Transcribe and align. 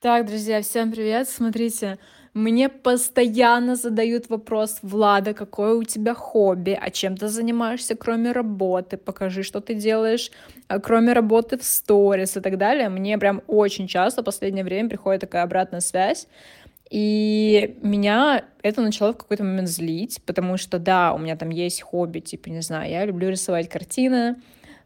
Так, 0.00 0.24
друзья, 0.24 0.62
всем 0.62 0.90
привет! 0.92 1.28
Смотрите, 1.28 1.98
мне 2.32 2.70
постоянно 2.70 3.76
задают 3.76 4.30
вопрос: 4.30 4.78
"Влада, 4.80 5.34
какое 5.34 5.74
у 5.74 5.84
тебя 5.84 6.14
хобби? 6.14 6.78
А 6.80 6.88
чем 6.88 7.18
ты 7.18 7.28
занимаешься, 7.28 7.94
кроме 7.96 8.32
работы? 8.32 8.96
Покажи, 8.96 9.42
что 9.42 9.60
ты 9.60 9.74
делаешь, 9.74 10.30
а, 10.68 10.78
кроме 10.80 11.12
работы 11.12 11.58
в 11.58 11.64
сторис" 11.64 12.34
и 12.38 12.40
так 12.40 12.56
далее. 12.56 12.88
Мне 12.88 13.18
прям 13.18 13.42
очень 13.46 13.86
часто 13.88 14.22
в 14.22 14.24
последнее 14.24 14.64
время 14.64 14.88
приходит 14.88 15.20
такая 15.20 15.42
обратная 15.42 15.80
связь, 15.80 16.28
и 16.90 17.76
меня 17.82 18.44
это 18.62 18.80
начало 18.80 19.12
в 19.12 19.18
какой-то 19.18 19.44
момент 19.44 19.68
злить, 19.68 20.22
потому 20.24 20.56
что, 20.56 20.78
да, 20.78 21.12
у 21.12 21.18
меня 21.18 21.36
там 21.36 21.50
есть 21.50 21.82
хобби, 21.82 22.20
типа, 22.20 22.48
не 22.48 22.62
знаю, 22.62 22.90
я 22.90 23.04
люблю 23.04 23.28
рисовать 23.28 23.68
картины, 23.68 24.36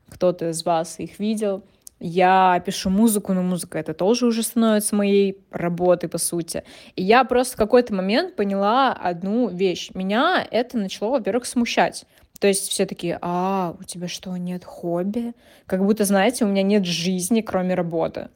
кто-то 0.08 0.48
из 0.50 0.64
вас 0.64 0.98
их 0.98 1.20
видел. 1.20 1.62
Я 2.06 2.62
пишу 2.66 2.90
музыку, 2.90 3.32
но 3.32 3.40
музыка 3.40 3.78
это 3.78 3.94
тоже 3.94 4.26
уже 4.26 4.42
становится 4.42 4.94
моей 4.94 5.38
работой, 5.50 6.06
по 6.10 6.18
сути. 6.18 6.62
И 6.96 7.02
я 7.02 7.24
просто 7.24 7.54
в 7.54 7.56
какой-то 7.56 7.94
момент 7.94 8.36
поняла 8.36 8.92
одну 8.92 9.48
вещь. 9.48 9.90
Меня 9.94 10.46
это 10.50 10.76
начало, 10.76 11.12
во-первых, 11.12 11.46
смущать. 11.46 12.04
То 12.40 12.46
есть 12.46 12.68
все 12.68 12.84
такие: 12.84 13.18
"А, 13.22 13.74
у 13.80 13.84
тебя 13.84 14.06
что, 14.06 14.36
нет 14.36 14.66
хобби?" 14.66 15.32
Как 15.64 15.82
будто, 15.82 16.04
знаете, 16.04 16.44
у 16.44 16.48
меня 16.48 16.62
нет 16.62 16.84
жизни, 16.84 17.40
кроме 17.40 17.74
работы. 17.74 18.28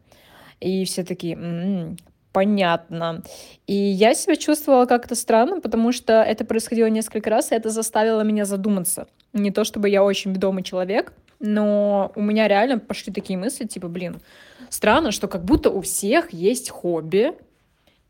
И 0.60 0.86
все 0.86 1.04
такие: 1.04 1.34
"М, 1.34 1.98
понятно". 2.32 3.22
И 3.66 3.74
я 3.74 4.14
себя 4.14 4.36
чувствовала 4.36 4.86
как-то 4.86 5.14
странно, 5.14 5.60
потому 5.60 5.92
что 5.92 6.22
это 6.22 6.46
происходило 6.46 6.86
несколько 6.86 7.28
раз, 7.28 7.52
и 7.52 7.54
это 7.54 7.68
заставило 7.68 8.22
меня 8.22 8.46
задуматься. 8.46 9.08
Не 9.34 9.50
то 9.50 9.64
чтобы 9.64 9.90
я 9.90 10.02
очень 10.02 10.32
ведомый 10.32 10.62
человек, 10.62 11.12
но 11.40 12.12
у 12.14 12.22
меня 12.22 12.48
реально 12.48 12.78
пошли 12.78 13.12
такие 13.12 13.38
мысли, 13.38 13.64
типа, 13.64 13.88
блин, 13.88 14.20
странно, 14.70 15.12
что 15.12 15.28
как 15.28 15.44
будто 15.44 15.70
у 15.70 15.80
всех 15.80 16.32
есть 16.32 16.70
хобби, 16.70 17.34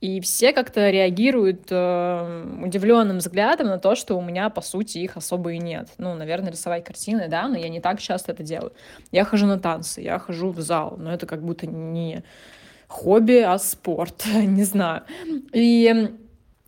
и 0.01 0.21
все 0.21 0.53
как-то 0.53 0.91
реагируют 0.91 1.67
э, 1.71 2.63
удивленным 2.63 3.19
взглядом 3.19 3.67
на 3.67 3.79
то, 3.79 3.97
что 3.97 4.17
у 4.17 4.23
меня, 4.23 4.49
по 4.49 4.61
сути, 4.61 4.99
их 4.99 5.17
особо 5.17 5.55
и 5.55 5.59
нет. 5.59 5.89
Ну, 5.99 6.15
наверное, 6.15 6.53
рисовать 6.53 6.85
картины, 6.85 7.27
да, 7.29 7.49
но 7.49 7.57
я 7.57 7.69
не 7.69 7.81
так 7.81 8.01
часто 8.01 8.31
это 8.31 8.45
делаю. 8.45 8.73
Я 9.11 9.25
хожу 9.25 9.47
на 9.47 9.59
танцы, 9.59 10.01
я 10.01 10.21
хожу 10.21 10.51
в 10.51 10.61
зал, 10.61 10.95
но 10.99 11.13
это 11.13 11.27
как 11.27 11.43
будто 11.43 11.67
не 11.67 12.23
хобби, 12.87 13.39
а 13.39 13.59
спорт, 13.59 14.25
не 14.35 14.63
знаю. 14.63 15.03
И 15.53 16.11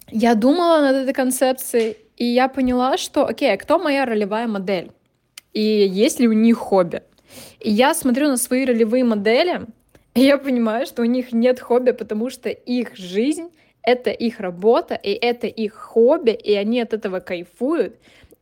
я 0.08 0.34
думала 0.34 0.80
над 0.80 0.96
этой 0.96 1.14
концепцией, 1.14 1.98
и 2.16 2.24
я 2.24 2.48
поняла, 2.48 2.98
что, 2.98 3.26
окей, 3.26 3.54
а 3.54 3.56
кто 3.56 3.78
моя 3.78 4.06
ролевая 4.06 4.48
модель? 4.48 4.90
И 5.52 5.60
есть 5.60 6.20
ли 6.20 6.28
у 6.28 6.32
них 6.32 6.56
хобби. 6.56 7.02
И 7.60 7.70
я 7.70 7.94
смотрю 7.94 8.28
на 8.28 8.36
свои 8.36 8.64
ролевые 8.64 9.04
модели, 9.04 9.66
и 10.14 10.22
я 10.22 10.38
понимаю, 10.38 10.86
что 10.86 11.02
у 11.02 11.04
них 11.04 11.32
нет 11.32 11.60
хобби, 11.60 11.92
потому 11.92 12.30
что 12.30 12.48
их 12.48 12.96
жизнь— 12.96 13.50
это 13.82 14.10
их 14.10 14.40
работа, 14.40 14.94
и 14.94 15.10
это 15.10 15.46
их 15.46 15.74
хобби, 15.74 16.32
и 16.32 16.54
они 16.54 16.80
от 16.80 16.92
этого 16.92 17.20
кайфуют 17.20 17.96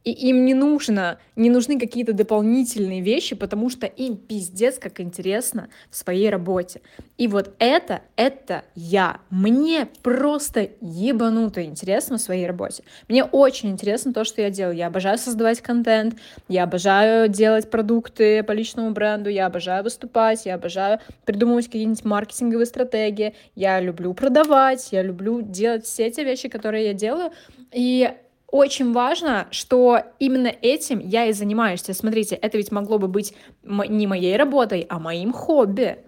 и 0.08 0.28
им 0.28 0.46
не 0.46 0.54
нужно, 0.54 1.18
не 1.36 1.50
нужны 1.50 1.78
какие-то 1.78 2.14
дополнительные 2.14 3.02
вещи, 3.02 3.36
потому 3.36 3.68
что 3.68 3.86
им 3.86 4.16
пиздец 4.16 4.78
как 4.78 5.00
интересно 5.00 5.68
в 5.90 5.96
своей 5.96 6.30
работе. 6.30 6.80
И 7.18 7.28
вот 7.28 7.54
это, 7.58 8.00
это 8.16 8.64
я. 8.74 9.20
Мне 9.28 9.86
просто 10.02 10.70
ебануто 10.80 11.62
интересно 11.62 12.16
в 12.16 12.22
своей 12.22 12.46
работе. 12.46 12.84
Мне 13.08 13.22
очень 13.22 13.68
интересно 13.70 14.14
то, 14.14 14.24
что 14.24 14.40
я 14.40 14.48
делаю. 14.48 14.76
Я 14.76 14.86
обожаю 14.86 15.18
создавать 15.18 15.60
контент, 15.60 16.16
я 16.48 16.62
обожаю 16.64 17.28
делать 17.28 17.70
продукты 17.70 18.42
по 18.42 18.52
личному 18.52 18.92
бренду, 18.92 19.28
я 19.28 19.44
обожаю 19.44 19.84
выступать, 19.84 20.46
я 20.46 20.54
обожаю 20.54 21.00
придумывать 21.26 21.66
какие-нибудь 21.66 22.04
маркетинговые 22.04 22.64
стратегии, 22.64 23.34
я 23.54 23.78
люблю 23.80 24.14
продавать, 24.14 24.88
я 24.90 25.02
люблю 25.02 25.42
делать 25.42 25.84
все 25.84 26.06
эти 26.06 26.22
вещи, 26.22 26.48
которые 26.48 26.86
я 26.86 26.94
делаю. 26.94 27.30
И 27.72 28.10
очень 28.50 28.92
важно, 28.92 29.46
что 29.50 30.00
именно 30.18 30.48
этим 30.48 31.00
я 31.00 31.26
и 31.26 31.32
занимаюсь. 31.32 31.82
Смотрите, 31.82 32.34
это 32.34 32.56
ведь 32.56 32.72
могло 32.72 32.98
бы 32.98 33.06
быть 33.06 33.34
не 33.62 34.06
моей 34.06 34.36
работой, 34.36 34.86
а 34.88 34.98
моим 34.98 35.32
хобби. 35.32 35.98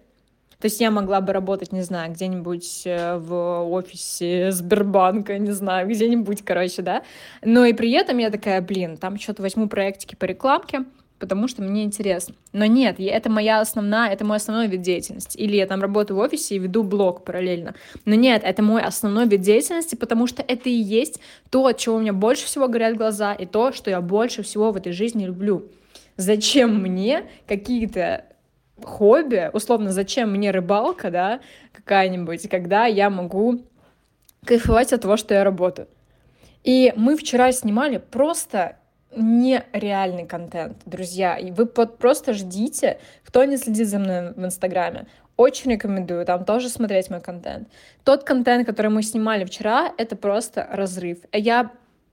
То 0.58 0.66
есть 0.66 0.80
я 0.80 0.90
могла 0.90 1.22
бы 1.22 1.32
работать, 1.32 1.72
не 1.72 1.80
знаю, 1.80 2.12
где-нибудь 2.12 2.82
э, 2.84 3.16
в 3.16 3.62
офисе 3.72 4.52
Сбербанка, 4.52 5.38
не 5.38 5.52
знаю, 5.52 5.88
где-нибудь, 5.88 6.44
короче, 6.44 6.82
да. 6.82 7.02
Но 7.42 7.64
и 7.64 7.72
при 7.72 7.90
этом 7.92 8.18
я 8.18 8.30
такая, 8.30 8.60
блин, 8.60 8.98
там 8.98 9.18
что-то 9.18 9.40
возьму 9.40 9.68
проектики 9.68 10.16
по 10.16 10.26
рекламке, 10.26 10.84
потому 11.20 11.46
что 11.46 11.62
мне 11.62 11.84
интересно. 11.84 12.34
Но 12.52 12.64
нет, 12.64 12.96
это 12.98 13.30
моя 13.30 13.60
основная, 13.60 14.10
это 14.10 14.24
мой 14.24 14.38
основной 14.38 14.66
вид 14.66 14.80
деятельности. 14.80 15.36
Или 15.36 15.56
я 15.56 15.66
там 15.66 15.80
работаю 15.82 16.16
в 16.16 16.20
офисе 16.20 16.56
и 16.56 16.58
веду 16.58 16.82
блог 16.82 17.24
параллельно. 17.24 17.74
Но 18.06 18.14
нет, 18.14 18.42
это 18.42 18.62
мой 18.62 18.82
основной 18.82 19.26
вид 19.26 19.42
деятельности, 19.42 19.94
потому 19.94 20.26
что 20.26 20.42
это 20.42 20.68
и 20.68 20.72
есть 20.72 21.20
то, 21.50 21.66
от 21.66 21.78
чего 21.78 21.96
у 21.96 22.00
меня 22.00 22.14
больше 22.14 22.46
всего 22.46 22.66
горят 22.66 22.96
глаза, 22.96 23.34
и 23.34 23.46
то, 23.46 23.70
что 23.72 23.90
я 23.90 24.00
больше 24.00 24.42
всего 24.42 24.72
в 24.72 24.76
этой 24.76 24.92
жизни 24.92 25.26
люблю. 25.26 25.66
Зачем 26.16 26.80
мне 26.82 27.24
какие-то 27.46 28.24
хобби, 28.82 29.50
условно, 29.52 29.92
зачем 29.92 30.32
мне 30.32 30.50
рыбалка, 30.50 31.10
да, 31.10 31.40
какая-нибудь, 31.72 32.48
когда 32.48 32.86
я 32.86 33.10
могу 33.10 33.62
кайфовать 34.44 34.92
от 34.94 35.02
того, 35.02 35.18
что 35.18 35.34
я 35.34 35.44
работаю. 35.44 35.86
И 36.64 36.92
мы 36.96 37.16
вчера 37.16 37.52
снимали 37.52 37.98
просто 37.98 38.76
нереальный 39.14 40.26
контент, 40.26 40.78
друзья. 40.86 41.36
И 41.36 41.50
вы 41.50 41.66
просто 41.66 42.32
ждите, 42.32 42.98
кто 43.24 43.44
не 43.44 43.56
следит 43.56 43.88
за 43.88 43.98
мной 43.98 44.32
в 44.32 44.44
Инстаграме. 44.44 45.06
Очень 45.36 45.72
рекомендую 45.72 46.24
там 46.26 46.44
тоже 46.44 46.68
смотреть 46.68 47.10
мой 47.10 47.20
контент. 47.20 47.68
Тот 48.04 48.24
контент, 48.24 48.66
который 48.66 48.90
мы 48.90 49.02
снимали 49.02 49.44
вчера, 49.44 49.92
это 49.96 50.14
просто 50.14 50.68
разрыв. 50.70 51.18
Я 51.32 51.70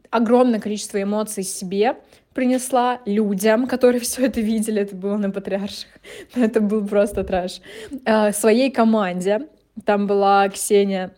огромное 0.09 0.59
количество 0.59 1.01
эмоций 1.01 1.43
себе 1.43 1.97
принесла 2.33 3.01
людям, 3.05 3.67
которые 3.67 3.99
все 4.07 4.27
это 4.27 4.41
видели, 4.41 4.81
это 4.81 4.95
было 4.95 5.17
на 5.17 5.29
Патриарших, 5.29 5.89
это 6.35 6.61
был 6.61 6.87
просто 6.87 7.23
трэш, 7.23 7.61
э, 8.05 8.31
своей 8.31 8.71
команде, 8.71 9.47
там 9.85 10.07
была 10.07 10.47
Ксения, 10.49 11.13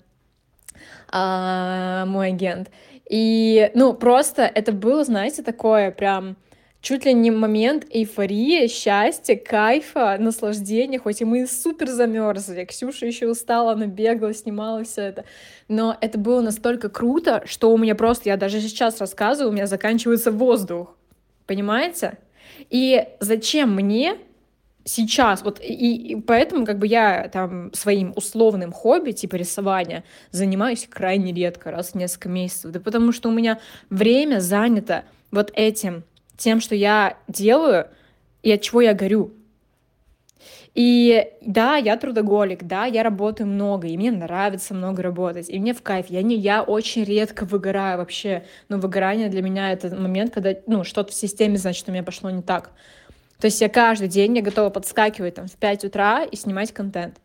а, 1.12 2.06
мой 2.06 2.30
агент, 2.30 2.70
и, 3.10 3.72
ну, 3.74 3.94
просто 3.94 4.44
это 4.44 4.72
было, 4.72 5.04
знаете, 5.04 5.42
такое 5.42 5.92
прям 5.92 6.38
чуть 6.82 7.06
ли 7.06 7.14
не 7.14 7.32
момент 7.32 7.86
эйфории, 7.90 8.68
счастья, 8.68 9.36
кайфа, 9.36 10.16
наслаждения, 10.20 11.00
хоть 11.00 11.20
и 11.20 11.26
мы 11.26 11.46
супер 11.46 11.88
замерзли, 11.88 12.64
Ксюша 12.66 13.06
еще 13.06 13.28
устала, 13.28 13.74
она 13.74 13.88
бегала, 13.88 14.34
снимала 14.34 14.84
все 14.84 15.02
это, 15.02 15.26
но 15.68 15.98
это 16.00 16.18
было 16.18 16.42
настолько 16.42 16.90
круто, 16.90 17.44
что 17.46 17.74
у 17.74 17.78
меня 17.78 17.96
просто, 17.96 18.30
я 18.30 18.38
даже 18.38 18.62
сейчас 18.62 19.00
рассказываю, 19.00 19.50
у 19.52 19.54
меня 19.54 19.68
заканчивается 19.68 20.32
воздух, 20.32 20.96
понимаете? 21.48 22.18
И 22.70 23.06
зачем 23.20 23.76
мне 23.76 24.18
сейчас, 24.86 25.44
вот 25.44 25.60
и, 25.62 26.14
и 26.14 26.16
поэтому 26.22 26.66
как 26.66 26.80
бы 26.80 26.88
я 26.88 27.30
там 27.32 27.74
своим 27.74 28.14
условным 28.16 28.72
хобби, 28.72 29.12
типа 29.12 29.36
рисования, 29.36 30.04
занимаюсь 30.32 30.88
крайне 30.90 31.34
редко, 31.34 31.72
раз 31.72 31.92
в 31.92 31.96
несколько 31.96 32.30
месяцев, 32.30 32.72
да 32.72 32.80
потому 32.80 33.12
что 33.12 33.30
у 33.30 33.32
меня 33.32 33.60
время 33.90 34.40
занято 34.40 35.04
вот 35.32 35.52
этим, 35.54 36.04
тем, 36.38 36.62
что 36.62 36.76
я 36.76 37.18
делаю 37.28 37.88
и 38.42 38.52
от 38.52 38.62
чего 38.62 38.82
я 38.82 38.94
горю. 38.94 39.34
И 40.76 41.28
да, 41.42 41.76
я 41.76 41.98
трудоголик, 41.98 42.64
да, 42.64 42.86
я 42.86 43.04
работаю 43.04 43.48
много, 43.48 43.88
и 43.88 43.98
мне 43.98 44.12
нравится 44.12 44.74
много 44.74 45.02
работать, 45.02 45.50
и 45.50 45.60
мне 45.60 45.74
в 45.74 45.82
кайф. 45.82 46.06
Я, 46.10 46.22
не, 46.22 46.36
я 46.36 46.64
очень 46.64 47.04
редко 47.04 47.44
выгораю 47.46 47.98
вообще. 47.98 48.46
Но 48.70 48.78
выгорание 48.78 49.30
для 49.30 49.42
меня 49.42 49.72
это 49.72 49.94
момент, 49.94 50.34
когда 50.34 50.54
ну, 50.68 50.84
что-то 50.84 51.12
в 51.12 51.16
системе, 51.16 51.58
значит, 51.58 51.90
у 51.90 51.92
меня 51.92 52.04
пошло 52.04 52.30
не 52.30 52.42
так. 52.42 52.72
То 53.40 53.46
есть 53.46 53.62
я 53.62 53.70
каждый 53.70 54.10
день 54.10 54.36
я 54.36 54.42
готова 54.42 54.70
подскакивать 54.70 55.36
там 55.36 55.48
в 55.48 55.56
5 55.56 55.86
утра 55.86 56.24
и 56.24 56.36
снимать 56.36 56.74
контент. 56.74 57.18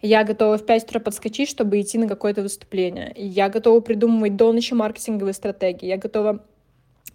Я 0.00 0.24
готова 0.24 0.58
в 0.58 0.66
5 0.66 0.84
утра 0.84 0.98
подскочить, 0.98 1.48
чтобы 1.48 1.80
идти 1.80 1.98
на 1.98 2.08
какое-то 2.08 2.42
выступление. 2.42 3.12
Я 3.16 3.48
готова 3.48 3.80
придумывать 3.80 4.36
до 4.36 4.52
ночи 4.52 4.74
маркетинговые 4.74 5.34
стратегии. 5.34 5.86
Я 5.86 5.98
готова 5.98 6.42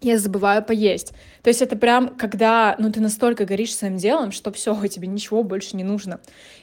я 0.02 0.20
забываю 0.20 0.64
поесть. 0.64 1.14
То 1.42 1.50
есть 1.50 1.62
это 1.62 1.76
прям, 1.76 2.16
когда, 2.16 2.76
ну, 2.78 2.92
ты 2.92 3.02
настолько 3.02 3.46
горишь 3.46 3.76
своим 3.76 3.98
делом, 3.98 4.32
что 4.32 4.52
все, 4.52 4.76
тебе 4.88 5.08
ничего 5.08 5.44
больше 5.44 5.76
не 5.76 5.84
нужно. 5.84 6.20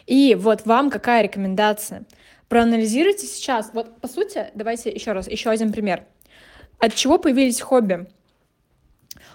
И 0.07 0.37
вот 0.39 0.67
вам 0.67 0.91
какая 0.91 1.23
рекомендация? 1.23 2.05
Проанализируйте 2.49 3.27
сейчас. 3.27 3.71
Вот, 3.73 4.01
по 4.01 4.07
сути, 4.07 4.51
давайте 4.55 4.91
еще 4.91 5.13
раз, 5.13 5.29
еще 5.29 5.51
один 5.51 5.73
пример. 5.73 6.05
От 6.79 6.95
чего 6.95 7.19
появились 7.19 7.61
хобби? 7.61 8.07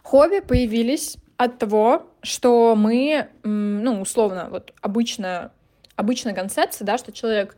Хобби 0.03 0.39
появились 0.39 1.17
от 1.35 1.57
того, 1.57 2.08
что 2.21 2.75
мы, 2.75 3.29
ну, 3.43 4.01
условно, 4.01 4.47
вот 4.51 4.73
обычная, 4.81 5.51
обычная 5.95 6.33
концепция, 6.33 6.85
да, 6.85 6.97
что 6.97 7.11
человек 7.11 7.55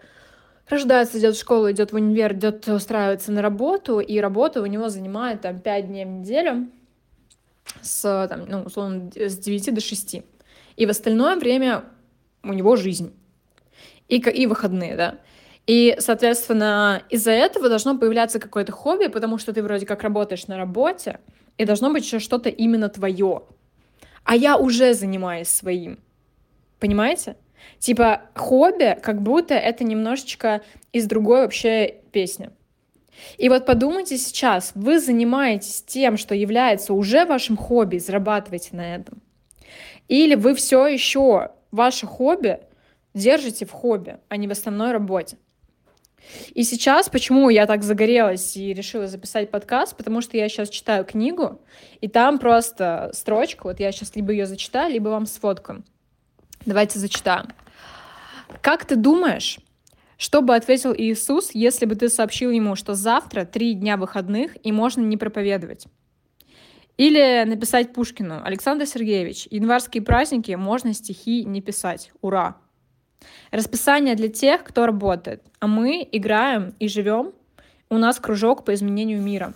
рождается, 0.70 1.20
идет 1.20 1.36
в 1.36 1.40
школу, 1.40 1.72
идет 1.72 1.92
в 1.92 1.96
универ, 1.96 2.34
идет 2.34 2.68
устраиваться 2.68 3.32
на 3.32 3.42
работу, 3.42 4.00
и 4.00 4.20
работа 4.20 4.62
у 4.62 4.66
него 4.66 4.90
занимает 4.90 5.42
там 5.42 5.60
5 5.60 5.88
дней 5.88 6.06
в 6.06 6.10
неделю 6.10 6.70
с, 7.82 8.28
там, 8.28 8.46
ну, 8.48 8.62
условно, 8.64 9.12
с 9.16 9.38
9 9.38 9.74
до 9.74 9.82
6. 9.82 10.22
И 10.78 10.86
в 10.86 10.90
остальное 10.90 11.36
время 11.36 11.84
у 12.44 12.54
него 12.54 12.76
жизнь. 12.76 13.14
И, 14.08 14.18
и 14.18 14.48
выходные, 14.48 14.96
да. 14.96 15.20
И, 15.68 15.96
соответственно, 16.00 17.04
из-за 17.10 17.32
этого 17.32 17.70
должно 17.70 17.98
появляться 17.98 18.40
какое-то 18.40 18.72
хобби, 18.72 19.08
потому 19.08 19.38
что 19.38 19.54
ты 19.54 19.62
вроде 19.62 19.86
как 19.86 20.04
работаешь 20.04 20.48
на 20.48 20.58
работе, 20.58 21.20
и 21.58 21.66
должно 21.66 21.92
быть 21.92 22.04
еще 22.04 22.20
что-то 22.20 22.50
именно 22.50 22.90
твое. 22.90 23.44
А 24.24 24.36
я 24.36 24.58
уже 24.58 24.94
занимаюсь 24.94 25.48
своим. 25.48 26.00
Понимаете? 26.80 27.36
Типа 27.80 28.22
хобби, 28.36 28.98
как 29.02 29.22
будто 29.22 29.54
это 29.54 29.84
немножечко 29.84 30.62
из 30.92 31.06
другой 31.06 31.42
вообще 31.42 31.96
песни. 32.12 32.50
И 33.38 33.50
вот 33.50 33.66
подумайте 33.66 34.18
сейчас, 34.18 34.72
вы 34.76 35.00
занимаетесь 35.00 35.84
тем, 35.84 36.18
что 36.18 36.34
является 36.34 36.94
уже 36.94 37.26
вашим 37.26 37.58
хобби, 37.58 37.98
зарабатываете 37.98 38.70
на 38.76 38.96
этом. 38.96 39.22
Или 40.08 40.36
вы 40.36 40.56
все 40.56 40.88
еще 40.88 41.52
ваше 41.72 42.08
хобби 42.08 42.60
держите 43.14 43.66
в 43.66 43.72
хобби, 43.72 44.18
а 44.30 44.38
не 44.38 44.48
в 44.48 44.52
основной 44.52 44.92
работе. 44.92 45.38
И 46.54 46.64
сейчас, 46.64 47.10
почему 47.10 47.50
я 47.50 47.66
так 47.66 47.84
загорелась 47.84 48.56
и 48.56 48.74
решила 48.74 49.08
записать 49.08 49.52
подкаст, 49.52 49.98
потому 49.98 50.22
что 50.22 50.38
я 50.38 50.48
сейчас 50.50 50.70
читаю 50.70 51.04
книгу, 51.04 51.62
и 52.00 52.08
там 52.08 52.40
просто 52.40 53.12
строчка, 53.14 53.64
вот 53.64 53.80
я 53.80 53.92
сейчас 53.92 54.16
либо 54.16 54.32
ее 54.32 54.46
зачитаю, 54.46 54.92
либо 54.94 55.10
вам 55.10 55.26
сфоткаю. 55.26 55.84
Давайте 56.66 57.00
зачитаем. 57.00 57.48
Как 58.62 58.86
ты 58.86 58.96
думаешь, 58.96 59.60
что 60.18 60.42
бы 60.42 60.56
ответил 60.56 60.94
Иисус, 60.94 61.52
если 61.54 61.86
бы 61.86 61.96
ты 61.96 62.08
сообщил 62.08 62.52
ему, 62.52 62.76
что 62.76 62.94
завтра 62.94 63.46
три 63.46 63.74
дня 63.74 63.98
выходных 63.98 64.56
и 64.64 64.72
можно 64.72 65.02
не 65.02 65.18
проповедовать? 65.18 65.88
Или 66.98 67.44
написать 67.48 67.94
Пушкину, 67.94 68.42
Александр 68.44 68.86
Сергеевич, 68.86 69.48
январские 69.50 70.04
праздники 70.04 70.52
можно 70.52 70.94
стихи 70.94 71.44
не 71.46 71.62
писать. 71.62 72.12
Ура! 72.22 72.58
Расписание 73.52 74.16
для 74.16 74.30
тех, 74.30 74.64
кто 74.64 74.86
работает. 74.86 75.42
А 75.60 75.68
мы 75.68 76.08
играем 76.12 76.74
и 76.80 76.88
живем. 76.88 77.34
У 77.90 77.98
нас 77.98 78.20
кружок 78.20 78.64
по 78.64 78.74
изменению 78.74 79.22
мира. 79.22 79.54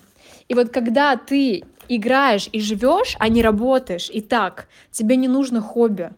И 0.47 0.53
вот 0.53 0.69
когда 0.69 1.15
ты 1.15 1.63
играешь 1.87 2.49
и 2.51 2.59
живешь, 2.59 3.15
а 3.19 3.29
не 3.29 3.41
работаешь, 3.41 4.09
и 4.11 4.21
так, 4.21 4.67
тебе 4.91 5.15
не 5.15 5.27
нужно 5.27 5.61
хобби. 5.61 6.11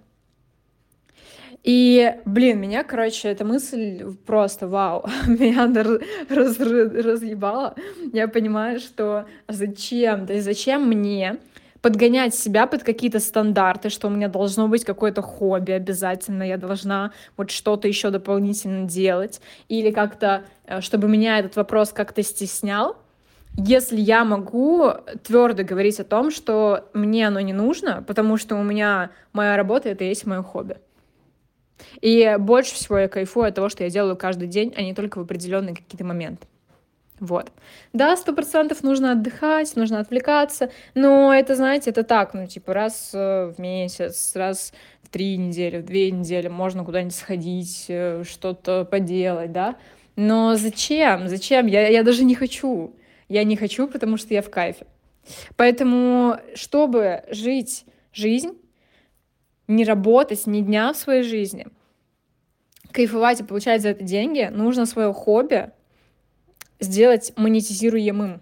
И, 1.64 2.16
блин, 2.26 2.62
меня, 2.62 2.84
короче, 2.84 3.28
эта 3.28 3.44
мысль 3.44 4.02
просто 4.26 4.68
вау, 4.68 5.06
меня 5.28 5.68
раз, 6.30 6.60
раз, 6.60 6.60
разъебала. 6.60 7.76
Я 8.14 8.28
понимаю, 8.28 8.80
что 8.80 9.26
зачем, 9.50 10.26
то 10.28 10.34
есть 10.34 10.46
зачем 10.46 10.88
мне 10.88 11.40
подгонять 11.88 12.36
себя 12.36 12.68
под 12.68 12.84
какие-то 12.84 13.22
стандарты, 13.22 13.89
что 13.89 14.07
у 14.07 14.10
меня 14.10 14.28
должно 14.28 14.68
быть 14.68 14.84
какое-то 14.84 15.22
хобби 15.22 15.72
обязательно, 15.72 16.44
я 16.44 16.57
должна 16.57 17.13
вот 17.38 17.50
что-то 17.50 17.88
еще 17.88 18.10
дополнительно 18.10 18.86
делать, 18.86 19.39
или 19.69 19.92
как-то, 19.92 20.44
э, 20.66 20.81
чтобы 20.81 21.07
меня 21.07 21.39
этот 21.39 21.56
вопрос 21.56 21.94
как-то 21.94 22.24
стеснял, 22.24 22.98
если 23.56 24.01
я 24.01 24.25
могу 24.25 24.92
твердо 25.24 25.63
говорить 25.63 26.01
о 26.01 26.04
том, 26.04 26.30
что 26.30 26.89
мне 26.94 27.25
оно 27.25 27.39
не 27.39 27.54
нужно, 27.54 28.04
потому 28.06 28.36
что 28.36 28.57
у 28.57 28.63
меня 28.63 29.12
моя 29.31 29.56
работа— 29.56 29.88
это 29.92 30.04
и 30.04 30.10
есть 30.10 30.25
мое 30.25 30.44
хобби. 30.44 30.75
И 32.01 32.36
больше 32.38 32.75
всего 32.75 32.98
я 32.98 33.07
кайфую 33.07 33.48
от 33.48 33.56
того, 33.56 33.69
что 33.69 33.86
я 33.86 33.89
делаю 33.89 34.18
каждый 34.18 34.50
день, 34.50 34.74
а 34.75 34.81
не 34.81 34.94
только 34.94 35.19
в 35.19 35.22
определенные 35.22 35.74
какие-то 35.74 36.04
моменты. 36.04 36.48
Вот. 37.19 37.52
Да, 37.94 38.16
сто 38.16 38.34
процентов 38.34 38.84
нужно 38.84 39.14
отдыхать, 39.14 39.75
нужно 39.75 40.00
отвлекаться, 40.00 40.72
но 40.94 41.34
это, 41.34 41.56
знаете, 41.56 41.90
это 41.90 42.04
так, 42.04 42.34
ну, 42.34 42.46
типа, 42.46 42.74
раз 42.74 43.12
э, 43.14 43.54
в 43.56 43.60
месяц, 43.60 44.36
раз 44.36 44.72
в 45.02 45.10
три 45.10 45.38
недели, 45.38 45.78
в 45.78 45.86
две 45.86 46.12
недели 46.12 46.48
можно 46.48 46.84
куда-нибудь 46.84 47.16
сходить, 47.16 47.86
э, 47.88 48.24
что-то 48.24 48.86
поделать, 48.86 49.52
да. 49.52 49.78
Но 50.16 50.56
зачем? 50.56 51.28
Зачем? 51.28 51.66
Я, 51.68 51.88
я 51.88 52.04
даже 52.04 52.24
не 52.24 52.36
хочу. 52.36 52.96
Я 53.30 53.44
не 53.44 53.56
хочу, 53.56 53.88
потому 53.88 54.18
что 54.18 54.34
я 54.34 54.42
в 54.42 54.50
кайфе. 54.50 54.86
Поэтому, 55.56 56.38
чтобы 56.56 57.24
жить 57.30 57.86
жизнь, 58.13 58.58
не 59.68 59.84
работать 59.84 60.48
ни 60.48 60.62
дня 60.62 60.94
в 60.94 60.98
своей 60.98 61.24
жизни, 61.24 61.68
кайфовать 62.92 63.42
и 63.42 63.44
получать 63.44 63.81
за 63.81 63.90
это 63.90 64.04
деньги, 64.04 64.50
нужно 64.52 64.86
свое 64.86 65.13
хобби 65.13 65.72
сделать 66.79 67.33
монетизируемым. 67.35 68.41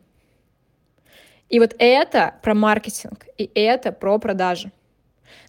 И 1.49 1.59
вот 1.59 1.75
это 1.77 2.35
про 2.41 2.53
маркетинг, 2.53 3.27
и 3.37 3.49
это 3.53 3.91
про 3.91 4.17
продажи. 4.17 4.71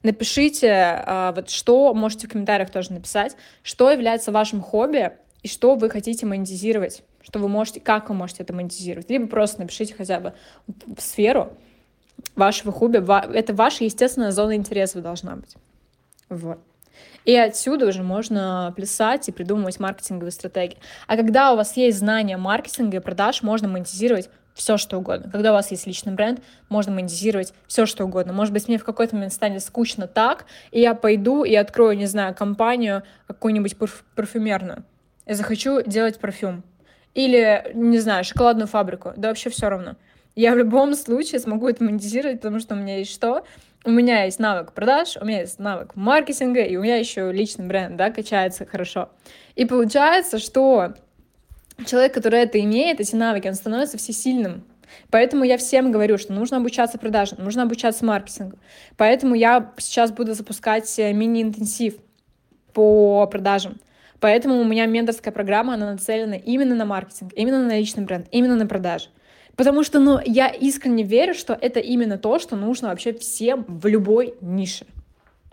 Напишите, 0.03 0.71
а, 0.73 1.33
вот 1.33 1.51
что, 1.51 1.93
можете 1.95 2.29
в 2.29 2.31
комментариях 2.31 2.71
тоже 2.71 2.93
написать, 2.93 3.37
что 3.63 3.91
является 3.91 4.31
вашим 4.31 4.61
хобби 4.61 5.13
и 5.43 5.49
что 5.49 5.75
вы 5.75 5.91
хотите 5.91 6.27
монетизировать, 6.27 7.03
что 7.23 7.39
вы 7.39 7.49
можете, 7.49 7.81
как 7.81 8.09
вы 8.09 8.15
можете 8.15 8.43
это 8.43 8.53
монетизировать. 8.53 9.11
Либо 9.11 9.27
просто 9.27 9.63
напишите 9.63 9.95
хотя 9.95 10.21
бы 10.21 10.35
в 10.67 11.01
сферу 11.01 11.53
вашего 12.35 12.73
хобби, 12.73 12.99
это 13.35 13.55
ваша 13.55 13.85
естественная 13.85 14.31
зона 14.31 14.55
интересов 14.55 15.03
должна 15.03 15.37
быть. 15.37 15.57
Вот. 16.29 16.59
И 17.25 17.35
отсюда 17.35 17.87
уже 17.87 18.03
можно 18.03 18.73
плясать 18.77 19.29
и 19.29 19.33
придумывать 19.33 19.81
маркетинговые 19.81 20.33
стратегии. 20.33 20.79
А 21.07 21.17
когда 21.17 21.53
у 21.53 21.57
вас 21.57 21.77
есть 21.77 21.99
знания 21.99 22.37
маркетинга 22.37 22.99
и 22.99 23.01
продаж, 23.01 23.43
можно 23.43 23.69
монетизировать 23.69 24.31
все, 24.55 24.79
что 24.79 24.97
угодно. 24.99 25.31
Когда 25.31 25.51
у 25.51 25.55
вас 25.55 25.71
есть 25.71 25.87
личный 25.87 26.15
бренд, 26.15 26.41
можно 26.69 26.93
монетизировать 26.93 27.53
все, 27.67 27.85
что 27.85 28.05
угодно. 28.05 28.33
Может 28.33 28.55
быть, 28.55 28.69
мне 28.69 28.79
в 28.79 28.85
какой-то 28.85 29.15
момент 29.15 29.33
станет 29.33 29.63
скучно 29.63 30.07
так, 30.07 30.47
и 30.71 30.81
я 30.81 30.95
пойду 30.95 31.45
и 31.45 31.55
открою, 31.55 31.97
не 31.97 32.07
знаю, 32.07 32.35
компанию 32.35 33.03
какую-нибудь 33.27 33.75
парф- 33.75 34.03
парфюмерную. 34.15 34.85
Я 35.27 35.35
захочу 35.35 35.83
делать 35.83 36.19
парфюм. 36.19 36.65
Или, 37.13 37.71
не 37.75 37.99
знаю, 37.99 38.25
шоколадную 38.25 38.67
фабрику. 38.67 39.13
Да 39.17 39.29
вообще 39.29 39.51
все 39.51 39.69
равно. 39.69 39.97
Я 40.37 40.53
в 40.53 40.59
любом 40.59 40.95
случае 40.95 41.41
смогу 41.41 41.69
это 41.69 41.83
монетизировать, 41.83 42.41
потому 42.41 42.61
что 42.61 42.75
у 42.75 42.79
меня 42.79 42.99
есть 42.99 43.13
что? 43.13 43.45
у 43.87 43.91
меня 43.91 44.25
есть 44.25 44.41
навык 44.41 44.73
продаж, 44.73 45.17
у 45.21 45.25
меня 45.25 45.41
есть 45.41 45.61
навык 45.61 45.95
маркетинга, 45.95 46.63
и 46.63 46.77
у 46.77 46.83
меня 46.83 46.97
еще 46.97 47.31
личный 47.31 47.67
бренд, 47.67 47.97
да, 47.97 48.11
качается 48.11 48.67
хорошо. 48.67 49.11
И 49.55 49.65
получается, 49.65 50.39
что 50.39 50.95
человек, 51.87 52.13
который 52.13 52.41
это 52.41 52.61
имеет, 52.61 53.01
эти 53.01 53.15
навыки, 53.15 53.47
он 53.47 53.55
становится 53.55 53.97
всесильным. 53.97 54.65
Поэтому 55.11 55.45
я 55.45 55.57
всем 55.57 55.93
говорю, 55.93 56.19
что 56.19 56.33
нужно 56.33 56.57
обучаться 56.57 56.99
продажам, 56.99 57.39
нужно 57.45 57.63
обучаться 57.63 58.05
маркетингу. 58.05 58.59
Поэтому 58.97 59.35
я 59.37 59.73
сейчас 59.79 60.11
буду 60.11 60.35
запускать 60.35 60.99
э, 60.99 61.13
мини-интенсив 61.13 61.95
по 62.73 63.27
продажам. 63.27 63.79
Поэтому 64.19 64.61
у 64.61 64.65
меня 64.65 64.87
менторская 64.87 65.33
программа, 65.33 65.75
она 65.75 65.93
нацелена 65.93 66.37
именно 66.37 66.75
на 66.75 66.85
маркетинг, 66.85 67.33
именно 67.37 67.63
на 67.63 67.79
личный 67.79 68.05
бренд, 68.05 68.27
именно 68.33 68.57
на 68.57 68.67
продажи. 68.67 69.11
Потому 69.57 69.83
что, 69.83 69.99
ну, 69.99 70.21
я 70.25 70.49
искренне 70.49 71.03
верю, 71.03 71.35
что 71.35 71.55
это 71.55 71.81
именно 71.81 72.19
то, 72.19 72.39
что 72.39 72.57
нужно 72.57 72.89
вообще 72.89 73.13
всем 73.15 73.65
в 73.67 73.87
любой 73.87 74.35
нише. 74.41 74.87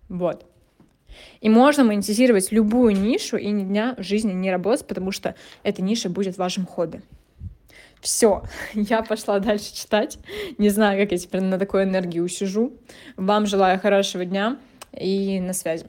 Вот. 0.10 0.45
И 1.41 1.50
можно 1.50 1.83
монетизировать 1.83 2.51
любую 2.51 2.95
нишу 2.95 3.38
и 3.38 3.50
ни 3.50 3.63
дня 3.63 3.95
жизни 3.98 4.33
не 4.33 4.51
работать, 4.51 4.88
потому 4.88 5.12
что 5.12 5.36
эта 5.63 5.81
ниша 5.81 6.10
будет 6.10 6.38
вашим 6.38 6.65
хобби. 6.65 7.01
Все, 8.01 8.43
я 8.74 9.01
пошла 9.01 9.39
дальше 9.39 9.74
читать. 9.74 10.17
Не 10.57 10.69
знаю, 10.69 11.00
как 11.01 11.12
я 11.12 11.17
теперь 11.17 11.41
на 11.41 11.57
такой 11.57 11.83
энергии 11.83 12.19
усижу. 12.19 12.74
Вам 13.15 13.45
желаю 13.45 13.79
хорошего 13.79 14.25
дня 14.25 14.57
и 14.91 15.39
на 15.39 15.53
связи. 15.53 15.86